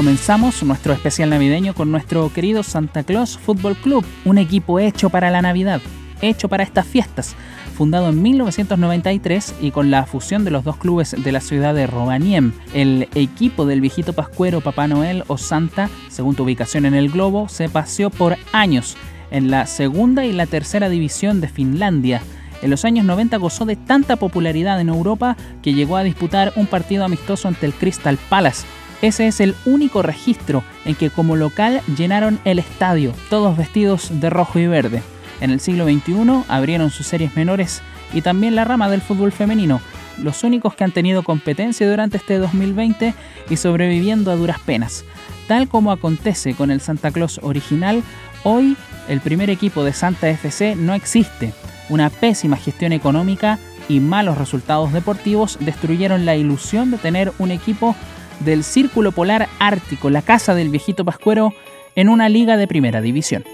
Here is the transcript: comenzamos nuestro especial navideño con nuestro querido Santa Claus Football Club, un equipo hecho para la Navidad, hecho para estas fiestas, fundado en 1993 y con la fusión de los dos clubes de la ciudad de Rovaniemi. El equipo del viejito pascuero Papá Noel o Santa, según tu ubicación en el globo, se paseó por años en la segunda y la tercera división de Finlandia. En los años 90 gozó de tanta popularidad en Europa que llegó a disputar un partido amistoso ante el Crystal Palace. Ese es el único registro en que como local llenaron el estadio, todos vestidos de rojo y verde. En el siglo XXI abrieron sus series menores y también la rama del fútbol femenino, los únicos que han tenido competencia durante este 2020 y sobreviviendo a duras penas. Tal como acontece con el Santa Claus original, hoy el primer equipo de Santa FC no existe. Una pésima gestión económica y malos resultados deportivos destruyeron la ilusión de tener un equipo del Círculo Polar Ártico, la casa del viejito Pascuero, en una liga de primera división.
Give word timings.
comenzamos 0.00 0.62
nuestro 0.62 0.94
especial 0.94 1.28
navideño 1.28 1.74
con 1.74 1.90
nuestro 1.90 2.32
querido 2.32 2.62
Santa 2.62 3.02
Claus 3.02 3.36
Football 3.36 3.76
Club, 3.76 4.02
un 4.24 4.38
equipo 4.38 4.78
hecho 4.78 5.10
para 5.10 5.30
la 5.30 5.42
Navidad, 5.42 5.82
hecho 6.22 6.48
para 6.48 6.62
estas 6.62 6.86
fiestas, 6.86 7.36
fundado 7.76 8.08
en 8.08 8.22
1993 8.22 9.56
y 9.60 9.72
con 9.72 9.90
la 9.90 10.06
fusión 10.06 10.42
de 10.42 10.52
los 10.52 10.64
dos 10.64 10.78
clubes 10.78 11.14
de 11.22 11.32
la 11.32 11.42
ciudad 11.42 11.74
de 11.74 11.86
Rovaniemi. 11.86 12.54
El 12.72 13.10
equipo 13.14 13.66
del 13.66 13.82
viejito 13.82 14.14
pascuero 14.14 14.62
Papá 14.62 14.88
Noel 14.88 15.22
o 15.26 15.36
Santa, 15.36 15.90
según 16.08 16.34
tu 16.34 16.44
ubicación 16.44 16.86
en 16.86 16.94
el 16.94 17.10
globo, 17.10 17.50
se 17.50 17.68
paseó 17.68 18.08
por 18.08 18.38
años 18.52 18.96
en 19.30 19.50
la 19.50 19.66
segunda 19.66 20.24
y 20.24 20.32
la 20.32 20.46
tercera 20.46 20.88
división 20.88 21.42
de 21.42 21.48
Finlandia. 21.48 22.22
En 22.62 22.70
los 22.70 22.86
años 22.86 23.04
90 23.04 23.36
gozó 23.36 23.66
de 23.66 23.76
tanta 23.76 24.16
popularidad 24.16 24.80
en 24.80 24.88
Europa 24.88 25.36
que 25.60 25.74
llegó 25.74 25.98
a 25.98 26.04
disputar 26.04 26.54
un 26.56 26.66
partido 26.66 27.04
amistoso 27.04 27.48
ante 27.48 27.66
el 27.66 27.74
Crystal 27.74 28.16
Palace. 28.30 28.66
Ese 29.02 29.26
es 29.26 29.40
el 29.40 29.54
único 29.64 30.02
registro 30.02 30.62
en 30.84 30.94
que 30.94 31.10
como 31.10 31.36
local 31.36 31.80
llenaron 31.96 32.38
el 32.44 32.58
estadio, 32.58 33.14
todos 33.30 33.56
vestidos 33.56 34.20
de 34.20 34.28
rojo 34.28 34.58
y 34.58 34.66
verde. 34.66 35.02
En 35.40 35.50
el 35.50 35.60
siglo 35.60 35.84
XXI 35.84 36.44
abrieron 36.48 36.90
sus 36.90 37.06
series 37.06 37.34
menores 37.34 37.80
y 38.12 38.20
también 38.20 38.54
la 38.54 38.64
rama 38.64 38.90
del 38.90 39.00
fútbol 39.00 39.32
femenino, 39.32 39.80
los 40.18 40.44
únicos 40.44 40.74
que 40.74 40.84
han 40.84 40.92
tenido 40.92 41.22
competencia 41.22 41.88
durante 41.88 42.18
este 42.18 42.38
2020 42.38 43.14
y 43.48 43.56
sobreviviendo 43.56 44.30
a 44.30 44.36
duras 44.36 44.60
penas. 44.60 45.04
Tal 45.48 45.68
como 45.68 45.92
acontece 45.92 46.54
con 46.54 46.70
el 46.70 46.82
Santa 46.82 47.10
Claus 47.10 47.40
original, 47.42 48.02
hoy 48.44 48.76
el 49.08 49.20
primer 49.20 49.48
equipo 49.48 49.82
de 49.82 49.94
Santa 49.94 50.28
FC 50.28 50.76
no 50.76 50.92
existe. 50.94 51.54
Una 51.88 52.10
pésima 52.10 52.56
gestión 52.56 52.92
económica 52.92 53.58
y 53.88 53.98
malos 53.98 54.38
resultados 54.38 54.92
deportivos 54.92 55.56
destruyeron 55.58 56.24
la 56.24 56.36
ilusión 56.36 56.90
de 56.90 56.98
tener 56.98 57.32
un 57.38 57.50
equipo 57.50 57.96
del 58.40 58.64
Círculo 58.64 59.12
Polar 59.12 59.48
Ártico, 59.58 60.10
la 60.10 60.22
casa 60.22 60.54
del 60.54 60.68
viejito 60.68 61.04
Pascuero, 61.04 61.54
en 61.94 62.08
una 62.08 62.28
liga 62.28 62.56
de 62.56 62.66
primera 62.66 63.00
división. 63.00 63.44